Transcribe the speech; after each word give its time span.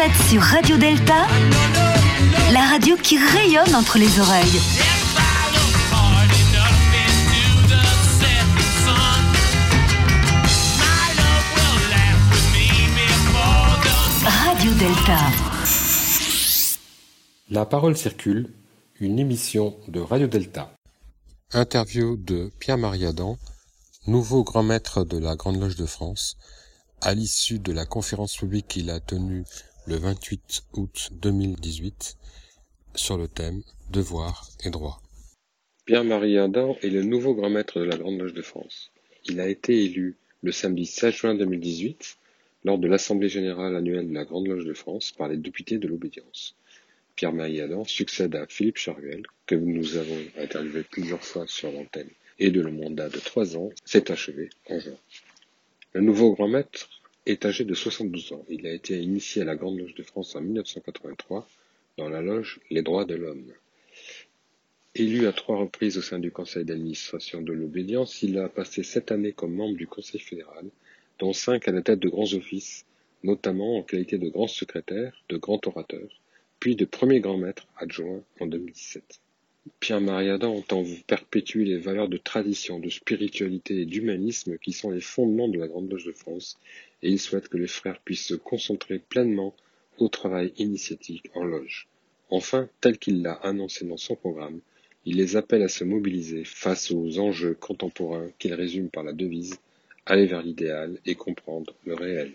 êtes 0.00 0.28
sur 0.30 0.40
Radio 0.40 0.78
Delta, 0.78 1.26
la 2.52 2.60
radio 2.70 2.96
qui 2.96 3.18
rayonne 3.18 3.74
entre 3.74 3.98
les 3.98 4.18
oreilles. 4.18 4.60
Radio 14.24 14.72
Delta. 14.74 15.18
La 17.50 17.66
parole 17.66 17.94
circule, 17.94 18.48
une 19.00 19.18
émission 19.18 19.76
de 19.88 20.00
Radio 20.00 20.28
Delta. 20.28 20.72
Interview 21.52 22.16
de 22.16 22.50
Pierre-Marie 22.58 23.04
Adam, 23.04 23.36
nouveau 24.06 24.44
grand 24.44 24.62
maître 24.62 25.04
de 25.04 25.18
la 25.18 25.36
Grande 25.36 25.60
Loge 25.60 25.76
de 25.76 25.84
France, 25.84 26.38
à 27.02 27.12
l'issue 27.12 27.58
de 27.58 27.72
la 27.72 27.84
conférence 27.84 28.34
publique 28.36 28.68
qu'il 28.68 28.88
a 28.88 29.00
tenue 29.00 29.44
le 29.86 29.96
28 29.96 30.62
août 30.74 31.08
2018 31.12 32.16
sur 32.94 33.16
le 33.16 33.28
thème 33.28 33.62
Devoir 33.90 34.48
et 34.64 34.70
droit. 34.70 35.02
Pierre-Marie 35.86 36.38
Adam 36.38 36.76
est 36.82 36.90
le 36.90 37.02
nouveau 37.02 37.34
grand 37.34 37.50
maître 37.50 37.80
de 37.80 37.84
la 37.84 37.96
Grande 37.96 38.18
Loge 38.18 38.34
de 38.34 38.42
France. 38.42 38.90
Il 39.24 39.40
a 39.40 39.48
été 39.48 39.84
élu 39.84 40.16
le 40.42 40.52
samedi 40.52 40.86
16 40.86 41.14
juin 41.14 41.34
2018 41.34 42.16
lors 42.64 42.78
de 42.78 42.88
l'Assemblée 42.88 43.28
générale 43.28 43.74
annuelle 43.74 44.08
de 44.08 44.14
la 44.14 44.24
Grande 44.24 44.48
Loge 44.48 44.66
de 44.66 44.74
France 44.74 45.12
par 45.12 45.28
les 45.28 45.36
députés 45.36 45.78
de 45.78 45.88
l'obédience. 45.88 46.54
Pierre-Marie 47.16 47.60
Adam 47.60 47.84
succède 47.84 48.36
à 48.36 48.46
Philippe 48.46 48.78
Charvel, 48.78 49.22
que 49.46 49.54
nous 49.54 49.96
avons 49.96 50.18
interviewé 50.38 50.82
plusieurs 50.82 51.24
fois 51.24 51.46
sur 51.46 51.72
l'antenne, 51.72 52.10
et 52.38 52.50
de 52.50 52.60
le 52.60 52.70
mandat 52.70 53.08
de 53.08 53.18
trois 53.18 53.56
ans 53.56 53.70
s'est 53.84 54.10
achevé 54.10 54.50
en 54.68 54.78
juin. 54.78 54.96
Le 55.92 56.02
nouveau 56.02 56.34
grand 56.34 56.48
maître 56.48 56.88
est 57.30 57.44
âgé 57.44 57.64
de 57.64 57.74
72 57.74 58.32
ans. 58.32 58.44
Il 58.48 58.66
a 58.66 58.72
été 58.72 59.00
initié 59.00 59.42
à 59.42 59.44
la 59.44 59.56
Grande 59.56 59.78
Loge 59.78 59.94
de 59.94 60.02
France 60.02 60.34
en 60.36 60.40
1983 60.40 61.48
dans 61.96 62.08
la 62.08 62.22
loge 62.22 62.60
Les 62.70 62.82
droits 62.82 63.04
de 63.04 63.14
l'homme. 63.14 63.52
Élu 64.94 65.26
à 65.26 65.32
trois 65.32 65.58
reprises 65.58 65.98
au 65.98 66.02
sein 66.02 66.18
du 66.18 66.32
conseil 66.32 66.64
d'administration 66.64 67.42
de 67.42 67.52
l'obédience, 67.52 68.22
il 68.22 68.38
a 68.38 68.48
passé 68.48 68.82
sept 68.82 69.12
années 69.12 69.32
comme 69.32 69.54
membre 69.54 69.76
du 69.76 69.86
conseil 69.86 70.20
fédéral, 70.20 70.66
dont 71.20 71.32
cinq 71.32 71.68
à 71.68 71.72
la 71.72 71.82
tête 71.82 72.00
de 72.00 72.08
grands 72.08 72.32
offices, 72.34 72.86
notamment 73.22 73.78
en 73.78 73.82
qualité 73.82 74.18
de 74.18 74.28
grand 74.28 74.48
secrétaire, 74.48 75.12
de 75.28 75.36
grand 75.36 75.64
orateur, 75.66 76.08
puis 76.58 76.74
de 76.74 76.84
premier 76.84 77.20
grand 77.20 77.38
maître 77.38 77.68
adjoint 77.76 78.22
en 78.40 78.46
2017. 78.46 79.20
Pierre-Marie 79.78 80.30
Adam 80.30 80.56
entend 80.56 80.84
perpétuer 81.06 81.64
les 81.64 81.76
valeurs 81.76 82.08
de 82.08 82.16
tradition, 82.16 82.78
de 82.78 82.88
spiritualité 82.88 83.82
et 83.82 83.84
d'humanisme 83.84 84.56
qui 84.56 84.72
sont 84.72 84.90
les 84.90 85.02
fondements 85.02 85.48
de 85.48 85.58
la 85.58 85.68
Grande 85.68 85.90
Loge 85.90 86.06
de 86.06 86.12
France, 86.12 86.58
et 87.02 87.10
il 87.10 87.18
souhaite 87.18 87.48
que 87.48 87.58
les 87.58 87.66
frères 87.66 88.00
puissent 88.00 88.26
se 88.26 88.34
concentrer 88.34 88.98
pleinement 88.98 89.54
au 89.98 90.08
travail 90.08 90.54
initiatique 90.56 91.30
en 91.34 91.44
loge. 91.44 91.88
Enfin, 92.30 92.70
tel 92.80 92.98
qu'il 92.98 93.20
l'a 93.20 93.34
annoncé 93.34 93.84
dans 93.84 93.98
son 93.98 94.16
programme, 94.16 94.60
il 95.04 95.16
les 95.16 95.36
appelle 95.36 95.62
à 95.62 95.68
se 95.68 95.84
mobiliser 95.84 96.44
face 96.44 96.90
aux 96.90 97.18
enjeux 97.18 97.54
contemporains 97.54 98.30
qu'il 98.38 98.54
résume 98.54 98.88
par 98.88 99.02
la 99.02 99.12
devise 99.12 99.58
aller 100.06 100.26
vers 100.26 100.42
l'idéal 100.42 100.98
et 101.04 101.16
comprendre 101.16 101.74
le 101.84 101.94
réel. 101.94 102.32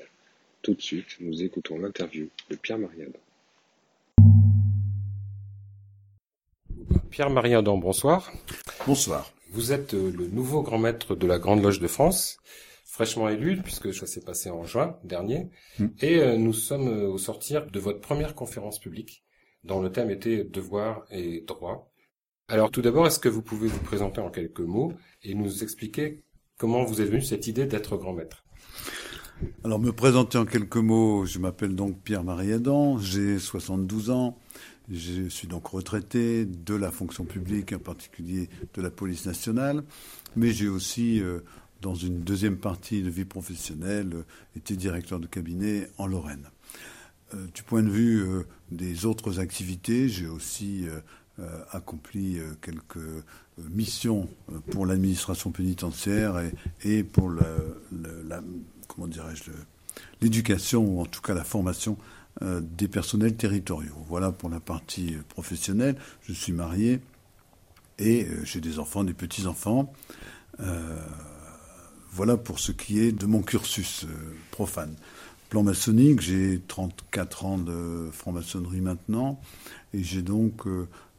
Tout 0.61 0.75
de 0.75 0.81
suite, 0.81 1.17
nous 1.19 1.43
écoutons 1.43 1.79
l'interview 1.79 2.29
de 2.49 2.55
Pierre-Marie 2.55 3.01
Adam. 3.01 3.24
Pierre-Marie 7.15 7.55
Adam, 7.55 7.77
bonsoir. 7.77 8.33
Bonsoir. 8.85 9.31
Vous 9.51 9.71
êtes 9.71 9.93
euh, 9.93 10.11
le 10.11 10.27
nouveau 10.27 10.61
grand 10.61 10.77
maître 10.77 11.15
de 11.15 11.25
la 11.25 11.39
Grande 11.39 11.63
Loge 11.63 11.79
de 11.79 11.87
France, 11.87 12.39
fraîchement 12.83 13.29
élu, 13.29 13.55
puisque 13.63 13.93
ça 13.93 14.05
s'est 14.05 14.19
passé 14.19 14.49
en 14.49 14.65
juin 14.65 14.97
dernier, 15.05 15.47
Mm. 15.79 15.85
et 16.01 16.17
euh, 16.19 16.35
nous 16.37 16.51
sommes 16.51 16.89
euh, 16.89 17.07
au 17.07 17.17
sortir 17.17 17.67
de 17.71 17.79
votre 17.79 18.01
première 18.01 18.35
conférence 18.35 18.79
publique, 18.79 19.23
dont 19.63 19.79
le 19.81 19.93
thème 19.93 20.09
était 20.09 20.43
devoir 20.43 21.05
et 21.09 21.39
droit. 21.47 21.89
Alors 22.49 22.69
tout 22.69 22.81
d'abord, 22.81 23.07
est-ce 23.07 23.19
que 23.19 23.29
vous 23.29 23.41
pouvez 23.41 23.69
vous 23.69 23.79
présenter 23.79 24.19
en 24.19 24.29
quelques 24.29 24.59
mots 24.59 24.91
et 25.23 25.35
nous 25.35 25.63
expliquer 25.63 26.21
comment 26.57 26.83
vous 26.83 26.99
est 26.99 27.05
venue 27.05 27.21
cette 27.21 27.47
idée 27.47 27.65
d'être 27.65 27.95
grand 27.95 28.11
maître? 28.11 28.43
Alors, 29.63 29.79
me 29.79 29.91
présenter 29.91 30.37
en 30.37 30.45
quelques 30.45 30.77
mots, 30.77 31.25
je 31.25 31.39
m'appelle 31.39 31.75
donc 31.75 32.01
Pierre-Marie 32.01 32.53
Adam, 32.53 32.97
j'ai 32.97 33.37
72 33.39 34.09
ans, 34.09 34.37
je 34.91 35.27
suis 35.29 35.47
donc 35.47 35.67
retraité 35.67 36.45
de 36.45 36.75
la 36.75 36.91
fonction 36.91 37.25
publique, 37.25 37.73
en 37.73 37.79
particulier 37.79 38.49
de 38.73 38.81
la 38.81 38.91
police 38.91 39.25
nationale, 39.25 39.83
mais 40.35 40.51
j'ai 40.51 40.67
aussi, 40.67 41.21
euh, 41.21 41.39
dans 41.81 41.95
une 41.95 42.21
deuxième 42.21 42.57
partie 42.57 43.01
de 43.01 43.09
vie 43.09 43.25
professionnelle, 43.25 44.11
euh, 44.13 44.23
été 44.55 44.75
directeur 44.75 45.19
de 45.19 45.27
cabinet 45.27 45.89
en 45.97 46.07
Lorraine. 46.07 46.49
Euh, 47.33 47.47
du 47.53 47.63
point 47.63 47.81
de 47.81 47.89
vue 47.89 48.23
des 48.71 49.05
autres 49.05 49.39
activités, 49.39 50.07
j'ai 50.07 50.27
aussi 50.27 50.85
accompli 51.71 52.39
quelques 52.61 53.23
missions 53.57 54.29
pour 54.71 54.85
l'administration 54.85 55.51
pénitentiaire 55.51 56.41
et, 56.83 57.03
pour 57.03 57.31
l'éducation 60.21 60.85
ou 60.85 61.01
en 61.01 61.05
tout 61.05 61.21
cas 61.21 61.33
la 61.33 61.43
formation 61.43 61.97
euh, 62.41 62.59
des 62.61 62.89
personnels 62.89 63.37
territoriaux. 63.37 63.95
Voilà 64.09 64.29
pour 64.29 64.49
la 64.49 64.59
partie 64.59 65.15
euh, 65.15 65.21
professionnelle. 65.29 65.95
Je 66.23 66.33
suis 66.33 66.51
marié 66.51 66.99
et 67.97 68.25
euh, 68.25 68.43
j'ai 68.43 68.59
des 68.59 68.77
enfants, 68.77 69.05
des 69.05 69.13
petits-enfants. 69.13 69.93
Voilà 72.11 72.35
pour 72.37 72.59
ce 72.59 72.71
qui 72.71 72.99
est 72.99 73.11
de 73.11 73.25
mon 73.25 73.41
cursus 73.41 74.05
profane. 74.51 74.95
Plan 75.49 75.63
maçonnique, 75.63 76.21
j'ai 76.21 76.61
34 76.65 77.45
ans 77.45 77.57
de 77.57 78.09
franc-maçonnerie 78.11 78.79
maintenant 78.79 79.37
et 79.93 80.01
j'ai 80.01 80.21
donc 80.21 80.63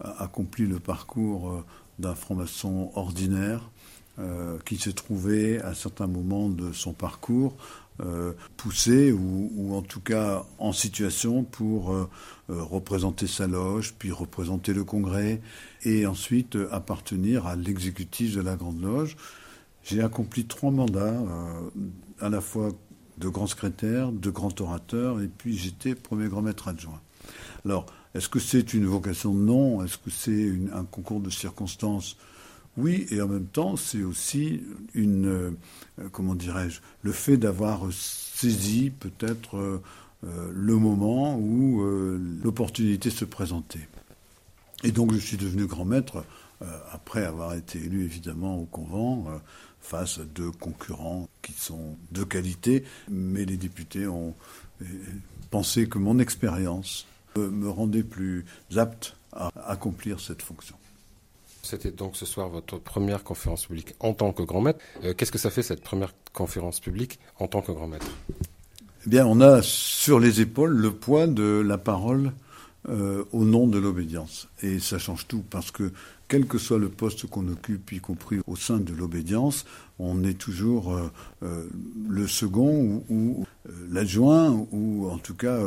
accompli 0.01 0.67
le 0.67 0.81
parcours 0.81 1.63
d'un 1.99 2.15
franc-maçon 2.15 2.93
ordinaire 2.95 3.71
euh, 4.19 4.59
qui 4.65 4.77
s'est 4.77 4.93
trouvé 4.93 5.61
à 5.61 5.75
certains 5.75 6.07
moments 6.07 6.49
de 6.49 6.73
son 6.73 6.93
parcours 6.93 7.55
euh, 8.01 8.33
poussé 8.57 9.13
ou, 9.13 9.75
en 9.75 9.83
tout 9.83 10.01
cas 10.01 10.45
en 10.59 10.73
situation 10.73 11.45
pour 11.45 11.93
euh, 11.93 12.09
représenter 12.49 13.27
sa 13.27 13.47
loge, 13.47 13.95
puis 13.99 14.11
représenter 14.13 14.73
le 14.73 14.85
congrès 14.85 15.41
et 15.85 16.07
ensuite 16.07 16.57
appartenir 16.71 17.47
à 17.47 17.57
l'exécutif 17.57 18.35
de 18.35 18.41
la 18.41 18.57
Grande 18.57 18.81
Loge. 18.81 19.17
J'ai 19.83 20.03
accompli 20.03 20.47
trois 20.47 20.71
mandats, 20.71 21.23
à 22.21 22.29
la 22.29 22.41
fois 22.41 22.71
de 23.19 23.29
grand 23.29 23.47
secrétaire, 23.47 24.11
de 24.11 24.31
grand 24.31 24.61
orateur, 24.61 25.21
et 25.21 25.29
puis 25.29 25.57
j'étais 25.57 25.95
premier 25.95 26.29
grand 26.29 26.43
maître 26.43 26.69
adjoint. 26.69 27.01
Alors, 27.65 27.87
est-ce 28.15 28.29
que 28.29 28.39
c'est 28.39 28.73
une 28.73 28.87
vocation? 28.87 29.35
Non. 29.35 29.85
Est-ce 29.85 29.99
que 29.99 30.11
c'est 30.11 30.51
un 30.73 30.85
concours 30.85 31.21
de 31.21 31.29
circonstances 31.31 32.17
Oui, 32.77 33.07
et 33.11 33.23
en 33.23 33.29
même 33.29 33.47
temps, 33.47 33.77
c'est 33.77 34.03
aussi 34.03 34.63
une, 34.95 35.27
euh, 35.27 35.51
comment 36.13 36.35
dirais-je, 36.35 36.81
le 37.03 37.13
fait 37.13 37.39
d'avoir 37.39 37.91
saisi 37.91 38.91
peut-être 38.91 39.57
euh, 39.57 39.83
euh, 40.25 40.51
le 40.53 40.77
moment 40.77 41.39
où 41.39 41.83
l'opportunité 42.43 43.11
se 43.11 43.25
présentait. 43.25 43.89
Et 44.85 44.93
donc, 44.93 45.13
je 45.13 45.19
suis 45.19 45.37
devenu 45.37 45.67
grand 45.67 45.85
maître 45.85 46.25
après 46.91 47.25
avoir 47.25 47.53
été 47.53 47.79
élu 47.79 48.05
évidemment 48.05 48.59
au 48.59 48.65
convent 48.65 49.41
face 49.81 50.19
à 50.19 50.25
deux 50.25 50.51
concurrents 50.51 51.29
qui 51.43 51.53
sont 51.53 51.97
de 52.13 52.25
qualité, 52.25 52.83
mais 53.11 53.45
les 53.45 53.59
députés 53.59 54.07
ont 54.07 54.35
pensé 55.51 55.87
que 55.87 55.99
mon 55.99 56.19
expérience 56.19 57.07
me 57.37 57.69
rendait 57.69 58.03
plus 58.03 58.47
apte 58.75 59.17
à 59.33 59.51
accomplir 59.67 60.19
cette 60.19 60.41
fonction. 60.41 60.77
C'était 61.67 61.91
donc 61.91 62.15
ce 62.15 62.27
soir 62.27 62.49
votre 62.49 62.79
première 62.79 63.25
conférence 63.25 63.67
publique 63.67 63.97
en 63.99 64.15
tant 64.15 64.33
que 64.33 64.45
grand 64.45 64.61
maître. 64.61 64.79
Euh, 65.03 65.15
Qu'est-ce 65.15 65.33
que 65.33 65.39
ça 65.39 65.51
fait 65.51 65.65
cette 65.65 65.83
première 65.83 66.15
conférence 66.33 66.79
publique 66.79 67.19
en 67.41 67.49
tant 67.49 67.61
que 67.61 67.73
grand 67.73 67.89
maître? 67.89 68.07
Eh 69.05 69.11
bien, 69.11 69.27
on 69.27 69.41
a 69.41 69.63
sur 69.63 70.21
les 70.21 70.41
épaules 70.41 70.77
le 70.77 70.93
poids 70.93 71.27
de 71.27 71.65
la 71.67 71.77
parole 71.77 72.33
euh, 72.89 73.25
au 73.33 73.45
nom 73.45 73.67
de 73.67 73.81
l'obédience. 73.81 74.49
Et 74.63 74.79
ça 74.79 74.99
change 74.99 75.27
tout 75.27 75.43
parce 75.51 75.73
que 75.73 75.91
quel 76.29 76.47
que 76.47 76.57
soit 76.57 76.79
le 76.79 76.89
poste 76.89 77.27
qu'on 77.27 77.49
occupe, 77.49 77.91
y 77.91 77.99
compris 77.99 78.39
au 78.47 78.55
sein 78.55 78.79
de 78.79 78.93
l'obédience, 78.93 79.65
on 79.99 80.23
est 80.23 80.39
toujours 80.39 80.97
euh, 81.43 81.69
le 82.09 82.29
second 82.29 83.03
ou, 83.09 83.45
l'adjoint 83.91 84.67
ou 84.71 85.09
en 85.11 85.19
tout 85.19 85.35
cas 85.35 85.61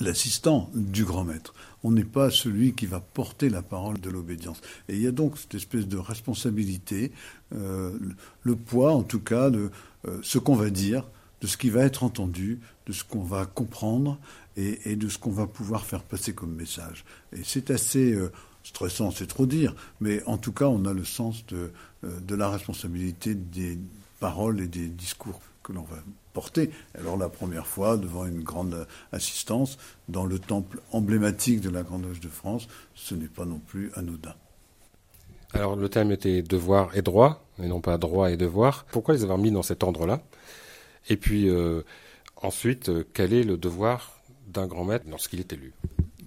l'assistant 0.00 0.70
du 0.74 1.04
grand 1.04 1.24
maître. 1.24 1.54
On 1.84 1.90
n'est 1.90 2.04
pas 2.04 2.30
celui 2.30 2.74
qui 2.74 2.86
va 2.86 3.00
porter 3.00 3.48
la 3.48 3.62
parole 3.62 4.00
de 4.00 4.10
l'obédience. 4.10 4.60
Et 4.88 4.96
il 4.96 5.02
y 5.02 5.06
a 5.06 5.12
donc 5.12 5.38
cette 5.38 5.54
espèce 5.54 5.86
de 5.86 5.98
responsabilité, 5.98 7.12
euh, 7.54 7.98
le, 8.42 8.56
poids 8.56 8.92
en 8.92 9.02
tout 9.02 9.20
cas 9.20 9.50
de 9.50 9.70
euh, 10.06 10.18
ce 10.22 10.38
qu'on 10.38 10.54
va 10.54 10.70
dire, 10.70 11.04
de 11.40 11.46
ce 11.46 11.56
qui 11.56 11.70
va 11.70 11.82
être 11.82 12.04
entendu, 12.04 12.60
de 12.86 12.92
ce 12.92 13.04
qu'on 13.04 13.22
va 13.22 13.46
comprendre 13.46 14.18
et, 14.56 14.96
de 14.96 15.08
ce 15.08 15.18
qu'on 15.18 15.30
va 15.30 15.46
pouvoir 15.46 15.84
faire 15.84 16.02
passer 16.02 16.34
comme 16.34 16.54
message. 16.54 17.04
Et 17.32 17.40
c'est 17.42 17.70
assez 17.70 18.12
euh, 18.12 18.30
stressant, 18.62 19.10
c'est 19.10 19.26
trop 19.26 19.46
dire, 19.46 19.74
mais 20.00 20.22
en 20.24 20.38
tout 20.38 20.52
cas, 20.52 20.66
on 20.66 20.84
a 20.84 20.92
le 20.92 21.04
sens 21.04 21.44
de, 21.46 21.72
de 22.02 22.34
la 22.34 22.48
responsabilité 22.48 23.34
des 23.34 23.78
paroles 24.20 24.60
et 24.60 24.68
des 24.68 24.86
discours 24.86 25.40
que 25.62 25.72
l'on 25.72 25.82
va 25.82 25.96
porter. 26.32 26.70
Alors 26.98 27.16
la 27.16 27.28
première 27.28 27.66
fois, 27.66 27.96
devant 27.96 28.26
une 28.26 28.42
grande 28.42 28.86
assistance, 29.12 29.78
dans 30.08 30.26
le 30.26 30.38
temple 30.38 30.80
emblématique 30.92 31.60
de 31.60 31.70
la 31.70 31.82
Grande 31.82 32.04
Loge 32.04 32.20
de 32.20 32.28
France, 32.28 32.68
ce 32.94 33.14
n'est 33.14 33.28
pas 33.28 33.44
non 33.44 33.58
plus 33.58 33.90
anodin. 33.94 34.34
Alors 35.52 35.76
le 35.76 35.88
thème 35.88 36.10
était 36.12 36.42
devoir 36.42 36.96
et 36.96 37.02
droit, 37.02 37.44
et 37.62 37.68
non 37.68 37.80
pas 37.80 37.98
droit 37.98 38.30
et 38.30 38.36
devoir. 38.36 38.84
Pourquoi 38.90 39.14
les 39.14 39.22
avoir 39.22 39.38
mis 39.38 39.50
dans 39.50 39.62
cet 39.62 39.82
ordre-là? 39.82 40.22
Et 41.08 41.16
puis 41.16 41.48
euh, 41.48 41.82
ensuite, 42.36 42.88
euh, 42.88 43.04
quel 43.12 43.32
est 43.32 43.44
le 43.44 43.56
devoir 43.56 44.20
d'un 44.46 44.66
grand 44.66 44.84
maître 44.84 45.04
lorsqu'il 45.08 45.40
est 45.40 45.52
élu? 45.52 45.74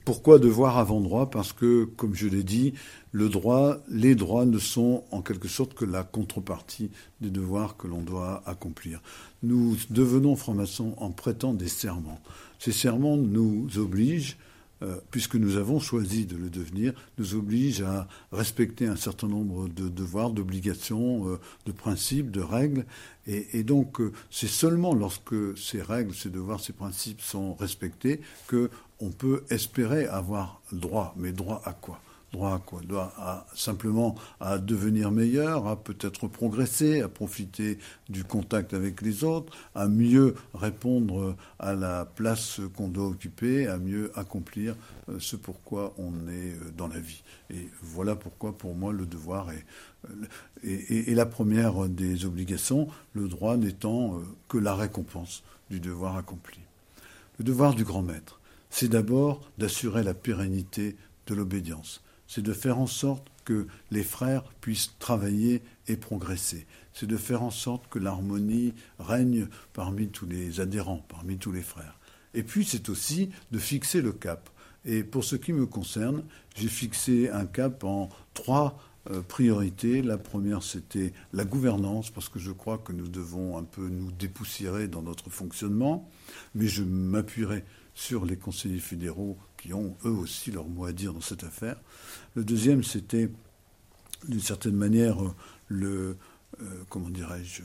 Pourquoi 0.05 0.37
devoir 0.37 0.77
avant 0.77 1.01
droit 1.01 1.29
Parce 1.31 1.51
que, 1.51 1.85
comme 1.97 2.13
je 2.13 2.27
l'ai 2.27 2.43
dit, 2.43 2.73
le 3.11 3.27
droit, 3.27 3.77
les 3.89 4.13
droits 4.13 4.45
ne 4.45 4.59
sont 4.59 5.03
en 5.11 5.21
quelque 5.21 5.47
sorte 5.47 5.73
que 5.73 5.83
la 5.83 6.03
contrepartie 6.03 6.91
des 7.21 7.31
devoirs 7.31 7.75
que 7.75 7.87
l'on 7.87 8.01
doit 8.01 8.43
accomplir. 8.45 9.01
Nous 9.41 9.75
devenons 9.89 10.35
francs-maçons 10.35 10.93
en 10.97 11.09
prêtant 11.09 11.53
des 11.53 11.67
serments. 11.67 12.19
Ces 12.59 12.71
serments 12.71 13.17
nous 13.17 13.67
obligent 13.77 14.37
euh, 14.83 14.97
puisque 15.09 15.35
nous 15.35 15.55
avons 15.55 15.79
choisi 15.79 16.25
de 16.25 16.35
le 16.35 16.49
devenir, 16.49 16.93
nous 17.17 17.35
obligent 17.35 17.83
à 17.83 18.09
respecter 18.33 18.85
un 18.85 18.97
certain 18.97 19.27
nombre 19.27 19.69
de 19.69 19.87
devoirs, 19.87 20.31
d'obligations, 20.31 21.29
euh, 21.29 21.39
de 21.65 21.71
principes, 21.71 22.29
de 22.29 22.41
règles. 22.41 22.85
Et, 23.25 23.63
donc, 23.63 24.01
euh, 24.01 24.11
c'est 24.29 24.49
seulement 24.49 24.93
lorsque 24.93 25.57
ces 25.57 25.81
règles, 25.81 26.13
ces 26.13 26.29
devoirs, 26.29 26.59
ces 26.59 26.73
principes 26.73 27.21
sont 27.21 27.55
respectés 27.55 28.19
que 28.47 28.69
on 28.99 29.09
peut 29.09 29.43
espérer 29.49 30.05
avoir 30.07 30.61
droit. 30.71 31.13
Mais 31.17 31.31
droit 31.31 31.61
à 31.65 31.73
quoi? 31.73 31.99
Droit 32.31 32.59
quoi? 32.65 32.81
Droit 32.81 33.13
à, 33.17 33.45
simplement 33.55 34.15
à 34.41 34.57
devenir 34.57 35.11
meilleur, 35.11 35.67
à 35.67 35.81
peut-être 35.81 36.27
progresser, 36.27 37.01
à 37.01 37.07
profiter 37.07 37.77
du 38.09 38.25
contact 38.25 38.73
avec 38.73 39.01
les 39.01 39.23
autres, 39.23 39.55
à 39.73 39.87
mieux 39.87 40.35
répondre 40.53 41.35
à 41.59 41.73
la 41.73 42.03
place 42.03 42.59
qu'on 42.75 42.89
doit 42.89 43.07
occuper, 43.07 43.67
à 43.67 43.77
mieux 43.77 44.11
accomplir 44.15 44.75
euh, 45.07 45.17
ce 45.19 45.37
pourquoi 45.37 45.93
on 45.97 46.27
est 46.27 46.55
euh, 46.55 46.71
dans 46.75 46.87
la 46.87 46.99
vie. 46.99 47.23
Et 47.53 47.69
voilà 47.81 48.15
pourquoi 48.15 48.57
pour 48.57 48.75
moi 48.75 48.91
le 48.91 49.05
devoir 49.05 49.51
est, 49.51 49.65
euh, 50.65 51.15
la 51.15 51.25
première 51.25 51.87
des 51.87 52.25
obligations, 52.25 52.89
le 53.13 53.29
droit 53.29 53.55
n'étant 53.55 54.19
que 54.49 54.57
la 54.57 54.75
récompense 54.75 55.43
du 55.69 55.79
devoir 55.79 56.17
accompli. 56.17 56.59
Le 57.39 57.45
devoir 57.45 57.75
du 57.75 57.83
grand 57.83 58.01
maître, 58.01 58.39
c'est 58.77 58.89
d'abord 58.89 59.39
d'assurer 59.57 60.03
la 60.03 60.13
pérennité 60.13 60.97
de 61.27 61.33
l'obédience. 61.33 62.03
C'est 62.27 62.41
de 62.41 62.51
faire 62.51 62.77
en 62.77 62.87
sorte 62.87 63.31
que 63.45 63.67
les 63.89 64.03
frères 64.03 64.43
puissent 64.59 64.95
travailler 64.99 65.63
et 65.87 65.95
progresser. 65.95 66.67
C'est 66.91 67.05
de 67.05 67.15
faire 67.15 67.41
en 67.41 67.51
sorte 67.51 67.87
que 67.87 67.99
l'harmonie 67.99 68.73
règne 68.99 69.47
parmi 69.71 70.09
tous 70.09 70.25
les 70.25 70.59
adhérents, 70.59 71.05
parmi 71.07 71.37
tous 71.37 71.53
les 71.53 71.61
frères. 71.61 71.97
Et 72.33 72.43
puis 72.43 72.65
c'est 72.65 72.89
aussi 72.89 73.29
de 73.51 73.59
fixer 73.59 74.01
le 74.01 74.11
cap. 74.11 74.49
Et 74.83 75.05
pour 75.05 75.23
ce 75.23 75.37
qui 75.37 75.53
me 75.53 75.65
concerne, 75.65 76.25
j'ai 76.57 76.67
fixé 76.67 77.29
un 77.29 77.45
cap 77.45 77.85
en 77.85 78.09
trois 78.33 78.77
euh, 79.09 79.21
priorités. 79.21 80.01
La 80.01 80.17
première, 80.17 80.63
c'était 80.63 81.13
la 81.31 81.45
gouvernance, 81.45 82.09
parce 82.09 82.27
que 82.27 82.39
je 82.39 82.51
crois 82.51 82.79
que 82.79 82.91
nous 82.91 83.07
devons 83.07 83.57
un 83.57 83.63
peu 83.63 83.87
nous 83.87 84.11
dépoussiérer 84.11 84.89
dans 84.89 85.01
notre 85.01 85.29
fonctionnement, 85.29 86.09
mais 86.55 86.67
je 86.67 86.83
m'appuierai 86.83 87.63
sur 87.95 88.25
les 88.25 88.35
conseillers 88.35 88.79
fédéraux 88.79 89.37
qui 89.57 89.73
ont 89.73 89.97
eux 90.05 90.11
aussi 90.11 90.51
leur 90.51 90.67
mot 90.67 90.85
à 90.85 90.91
dire 90.91 91.13
dans 91.13 91.21
cette 91.21 91.43
affaire. 91.43 91.77
Le 92.35 92.43
deuxième, 92.43 92.83
c'était 92.83 93.31
d'une 94.27 94.41
certaine 94.41 94.75
manière 94.75 95.17
le, 95.67 96.17
euh, 96.61 96.83
comment 96.89 97.09
dirais-je, 97.09 97.63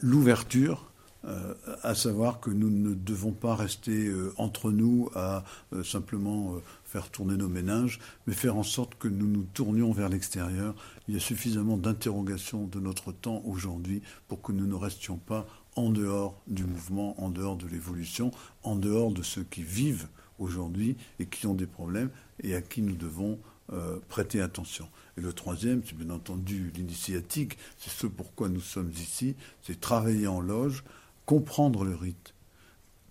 l'ouverture, 0.00 0.90
euh, 1.24 1.54
à 1.82 1.96
savoir 1.96 2.38
que 2.38 2.50
nous 2.50 2.70
ne 2.70 2.94
devons 2.94 3.32
pas 3.32 3.56
rester 3.56 4.06
euh, 4.06 4.32
entre 4.36 4.70
nous 4.70 5.10
à 5.16 5.44
simplement 5.82 6.54
faire 6.84 7.10
tourner 7.10 7.36
nos 7.36 7.48
ménages, 7.48 7.98
mais 8.26 8.34
faire 8.34 8.56
en 8.56 8.62
sorte 8.62 8.94
que 8.94 9.08
nous 9.08 9.26
nous 9.26 9.46
tournions 9.52 9.92
vers 9.92 10.08
l'extérieur. 10.08 10.74
Il 11.08 11.14
y 11.14 11.16
a 11.16 11.20
suffisamment 11.20 11.76
d'interrogations 11.76 12.66
de 12.66 12.78
notre 12.78 13.10
temps 13.10 13.42
aujourd'hui 13.44 14.02
pour 14.28 14.40
que 14.40 14.52
nous 14.52 14.66
ne 14.66 14.74
restions 14.74 15.16
pas 15.16 15.46
en 15.78 15.90
dehors 15.90 16.40
du 16.48 16.64
mouvement, 16.64 17.20
en 17.22 17.28
dehors 17.28 17.56
de 17.56 17.66
l'évolution, 17.66 18.32
en 18.64 18.74
dehors 18.74 19.12
de 19.12 19.22
ceux 19.22 19.44
qui 19.44 19.62
vivent 19.62 20.08
aujourd'hui 20.38 20.96
et 21.18 21.26
qui 21.26 21.46
ont 21.46 21.54
des 21.54 21.66
problèmes 21.66 22.10
et 22.42 22.54
à 22.54 22.62
qui 22.62 22.82
nous 22.82 22.96
devons 22.96 23.38
euh, 23.72 23.98
prêter 24.08 24.40
attention. 24.40 24.88
Et 25.16 25.20
le 25.20 25.32
troisième, 25.32 25.82
c'est 25.84 25.96
bien 25.96 26.10
entendu 26.10 26.72
l'initiatique, 26.74 27.58
c'est 27.76 27.90
ce 27.90 28.06
pourquoi 28.06 28.48
nous 28.48 28.60
sommes 28.60 28.90
ici, 28.90 29.36
c'est 29.62 29.80
travailler 29.80 30.26
en 30.26 30.40
loge, 30.40 30.84
comprendre 31.26 31.84
le 31.84 31.94
rite, 31.94 32.34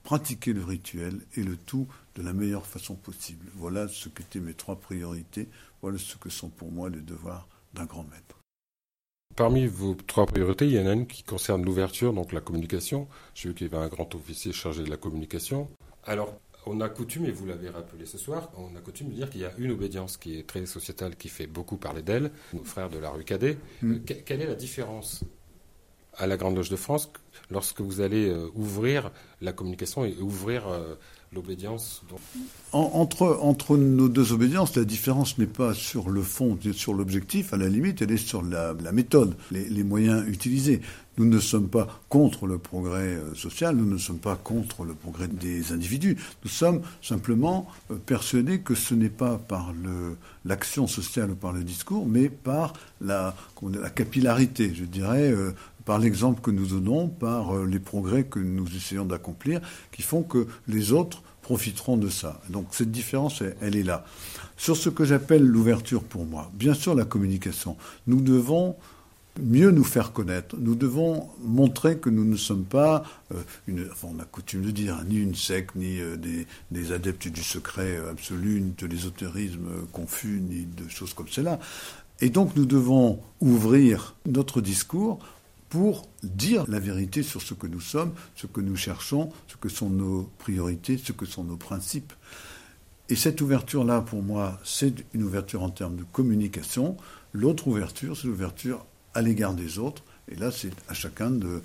pratiquer 0.03 0.51
le 0.53 0.63
rituel 0.63 1.21
et 1.35 1.43
le 1.43 1.55
tout 1.55 1.87
de 2.15 2.21
la 2.21 2.33
meilleure 2.33 2.65
façon 2.65 2.95
possible. 2.95 3.45
Voilà 3.55 3.87
ce 3.87 4.09
qu'étaient 4.09 4.39
mes 4.39 4.53
trois 4.53 4.79
priorités, 4.79 5.47
voilà 5.81 5.97
ce 5.97 6.17
que 6.17 6.29
sont 6.29 6.49
pour 6.49 6.71
moi 6.71 6.89
les 6.89 7.01
devoirs 7.01 7.47
d'un 7.73 7.85
grand 7.85 8.03
maître. 8.03 8.36
Parmi 9.37 9.67
vos 9.67 9.93
trois 10.07 10.25
priorités, 10.25 10.65
il 10.65 10.73
y 10.73 10.79
en 10.79 10.87
a 10.87 10.93
une 10.93 11.05
qui 11.05 11.21
concerne 11.21 11.63
l'ouverture, 11.63 12.11
donc 12.11 12.33
la 12.33 12.41
communication. 12.41 13.07
J'ai 13.35 13.49
vu 13.49 13.55
qu'il 13.55 13.71
y 13.71 13.75
avait 13.75 13.85
un 13.85 13.87
grand 13.87 14.15
officier 14.15 14.51
chargé 14.51 14.83
de 14.83 14.89
la 14.89 14.97
communication. 14.97 15.69
Alors, 16.05 16.33
on 16.65 16.81
a 16.81 16.89
coutume, 16.89 17.25
et 17.25 17.31
vous 17.31 17.45
l'avez 17.45 17.69
rappelé 17.69 18.07
ce 18.07 18.17
soir, 18.17 18.51
on 18.57 18.75
a 18.75 18.81
coutume 18.81 19.09
de 19.09 19.13
dire 19.13 19.29
qu'il 19.29 19.41
y 19.41 19.45
a 19.45 19.51
une 19.59 19.69
obédience 19.69 20.17
qui 20.17 20.39
est 20.39 20.47
très 20.47 20.65
sociétale, 20.65 21.15
qui 21.15 21.29
fait 21.29 21.45
beaucoup 21.45 21.77
parler 21.77 22.01
d'elle, 22.01 22.31
nos 22.51 22.63
frères 22.63 22.89
de 22.89 22.97
la 22.97 23.11
rue 23.11 23.23
Cadet. 23.23 23.59
Hmm. 23.83 23.99
Quelle 23.99 24.41
est 24.41 24.47
la 24.47 24.55
différence 24.55 25.23
à 26.17 26.27
la 26.27 26.37
Grande 26.37 26.55
Loge 26.55 26.69
de 26.69 26.75
France 26.75 27.11
lorsque 27.51 27.81
vous 27.81 28.01
allez 28.01 28.29
euh, 28.29 28.49
ouvrir 28.55 29.11
la 29.41 29.53
communication 29.53 30.05
et 30.05 30.15
ouvrir 30.19 30.67
euh, 30.67 30.95
l'obédience 31.33 32.03
entre, 32.71 33.37
entre 33.41 33.77
nos 33.77 34.07
deux 34.07 34.31
obédiences, 34.31 34.75
la 34.75 34.85
différence 34.85 35.37
n'est 35.37 35.45
pas 35.45 35.73
sur 35.73 36.09
le 36.09 36.21
fond, 36.21 36.57
sur 36.71 36.93
l'objectif, 36.93 37.53
à 37.53 37.57
la 37.57 37.67
limite, 37.67 38.01
elle 38.01 38.11
est 38.11 38.17
sur 38.17 38.41
la, 38.41 38.73
méthode, 38.93 39.35
les, 39.51 39.83
moyens 39.83 40.25
utilisés. 40.27 40.81
Nous 41.17 41.25
ne 41.25 41.39
sommes 41.39 41.67
pas 41.67 41.87
contre 42.09 42.45
le 42.45 42.57
progrès 42.57 43.15
euh, 43.15 43.33
social, 43.35 43.75
nous 43.75 43.85
ne 43.85 43.97
sommes 43.97 44.19
pas 44.19 44.35
contre 44.35 44.83
le 44.83 44.93
progrès 44.93 45.27
des 45.27 45.71
individus. 45.71 46.17
Nous 46.43 46.49
sommes 46.49 46.81
simplement 47.01 47.67
persuadés 48.05 48.59
que 48.59 48.75
ce 48.75 48.93
n'est 48.93 49.09
pas 49.09 49.37
par 49.37 49.73
l'action 50.45 50.87
sociale 50.87 51.31
ou 51.31 51.35
par 51.35 51.53
le 51.53 51.63
discours, 51.63 52.05
mais 52.05 52.29
par 52.29 52.73
la, 53.01 53.35
la 53.63 53.89
capillarité, 53.89 54.73
je 54.75 54.85
dirais, 54.85 55.33
par 55.87 55.99
l'exemple 55.99 56.41
que 56.41 56.51
nous 56.51 56.67
donnons, 56.67 57.07
par 57.07 57.63
les 57.63 57.79
progrès 57.79 58.25
que 58.25 58.39
nous 58.39 58.67
essayons 58.75 59.05
d'accomplir, 59.05 59.61
qui 59.93 60.01
font 60.01 60.21
que 60.21 60.45
les 60.67 60.91
autres 60.91 61.23
profiteront 61.41 61.95
de 61.95 62.09
ça. 62.09 62.41
Donc 62.49 62.67
cette 62.71 62.91
différence, 62.91 63.41
elle, 63.61 63.77
est 63.77 63.83
là. 63.83 64.03
Sur 64.57 64.75
ce 64.75 64.89
que 64.89 65.05
j'appelle 65.05 65.45
l'ouverture 65.45 66.03
pour 66.03 66.25
moi, 66.25 66.51
bien 66.53 66.73
sûr 66.73 66.93
la 66.93 67.05
communication, 67.05 67.77
nous 68.05 68.19
devons 68.19 68.75
mieux 69.41 69.71
nous 69.71 69.85
faire 69.85 70.11
connaître. 70.11 70.57
Nous 70.59 70.75
devons 70.75 71.29
montrer 71.41 71.99
que 71.99 72.09
nous 72.09 72.25
ne 72.25 72.35
sommes 72.35 72.65
pas, 72.65 73.03
euh, 73.33 73.87
enfin, 73.89 74.09
on 74.13 74.19
a 74.19 74.25
coutume 74.25 74.63
de 74.63 74.71
dire, 74.71 75.01
ni 75.07 75.15
une 75.15 75.35
secte, 75.35 75.75
ni 75.75 76.01
euh, 76.01 76.17
des, 76.17 76.91
adeptes 76.91 77.29
du 77.29 77.43
secret 77.43 77.97
absolu, 78.11 78.59
ni 78.59 78.73
de 78.77 78.87
l'ésotérisme 78.87 79.69
confus, 79.93 80.41
ni 80.41 80.65
de 80.65 80.89
choses 80.89 81.13
comme 81.13 81.29
cela. 81.29 81.59
Et 82.19 82.29
donc 82.29 82.57
nous 82.57 82.65
devons 82.65 83.21
ouvrir 83.39 84.15
notre 84.25 84.59
discours 84.59 85.19
pour 85.69 86.07
dire 86.23 86.65
la 86.67 86.79
vérité 86.79 87.23
sur 87.23 87.41
ce 87.41 87.53
que 87.53 87.67
nous 87.67 87.81
sommes, 87.81 88.13
ce 88.35 88.47
que 88.47 88.61
nous 88.61 88.75
cherchons, 88.75 89.31
ce 89.47 89.55
que 89.57 89.69
sont 89.69 89.89
nos 89.89 90.29
priorités, 90.37 90.97
ce 90.97 91.11
que 91.11 91.25
sont 91.25 91.43
nos 91.43 91.57
principes. 91.57 92.13
Et 93.09 93.15
cette 93.15 93.41
ouverture-là, 93.41 94.01
pour 94.01 94.21
moi, 94.21 94.59
c'est 94.63 94.93
une 95.13 95.23
ouverture 95.23 95.63
en 95.63 95.69
termes 95.69 95.95
de 95.95 96.03
communication. 96.03 96.97
L'autre 97.33 97.67
ouverture, 97.67 98.17
c'est 98.17 98.27
l'ouverture 98.27 98.85
à 99.13 99.21
l'égard 99.21 99.53
des 99.53 99.79
autres. 99.79 100.03
Et 100.29 100.35
là, 100.35 100.51
c'est 100.51 100.71
à 100.89 100.93
chacun 100.93 101.31
de, 101.31 101.61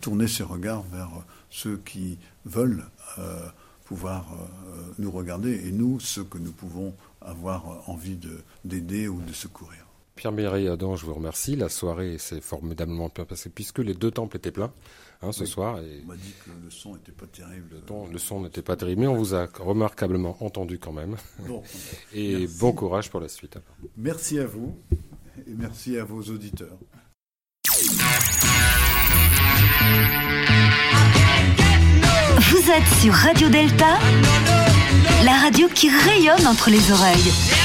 tourner 0.00 0.28
ses 0.28 0.42
regards 0.42 0.82
vers 0.92 1.10
ceux 1.48 1.78
qui 1.78 2.18
veulent 2.44 2.84
euh, 3.18 3.38
pouvoir 3.84 4.26
euh, 4.32 4.92
nous 4.98 5.10
regarder 5.10 5.66
et 5.66 5.72
nous, 5.72 5.98
ceux 5.98 6.24
que 6.24 6.36
nous 6.36 6.52
pouvons 6.52 6.94
avoir 7.22 7.88
envie 7.88 8.18
d'aider 8.64 9.08
ou 9.08 9.20
de 9.22 9.32
secourir. 9.32 9.86
Pierre-Mireille 10.16 10.68
Adam, 10.68 10.96
je 10.96 11.06
vous 11.06 11.14
remercie. 11.14 11.56
La 11.56 11.68
soirée 11.68 12.18
s'est 12.18 12.40
formidablement 12.40 13.10
bien 13.14 13.24
passée 13.24 13.50
puisque 13.50 13.78
les 13.78 13.94
deux 13.94 14.10
temples 14.10 14.36
étaient 14.36 14.52
pleins 14.52 14.72
hein, 15.22 15.32
ce 15.32 15.46
soir. 15.46 15.78
On 16.04 16.06
m'a 16.06 16.16
dit 16.16 16.34
que 16.44 16.50
le 16.64 16.70
son 16.70 16.94
n'était 16.94 17.12
pas 17.12 17.26
terrible. 17.26 17.76
Le, 18.10 18.18
son 18.18 18.42
n'était 18.42 18.62
pas 18.62 18.76
terrible, 18.76 19.02
mais 19.02 19.06
on 19.06 19.16
vous 19.16 19.34
a 19.34 19.46
remarquablement 19.58 20.36
entendu 20.40 20.78
quand 20.78 20.92
même. 20.92 21.16
et 22.14 22.46
bon 22.60 22.72
courage 22.72 23.10
pour 23.10 23.20
la 23.20 23.28
suite. 23.28 23.58
Merci 23.96 24.38
à 24.38 24.46
vous 24.46 24.76
et 25.46 25.54
merci 25.56 25.96
à 25.98 26.04
vos 26.04 26.22
auditeurs. 26.22 26.78
Vous 32.38 32.70
êtes 32.70 33.00
sur 33.00 33.12
Radio 33.14 33.48
Delta, 33.48 33.98
la 35.24 35.32
radio 35.38 35.68
qui 35.74 35.88
rayonne 35.88 36.46
entre 36.46 36.70
les 36.70 36.92
oreilles. 36.92 37.61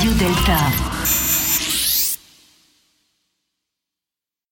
Radio 0.00 0.14
Delta. 0.14 0.89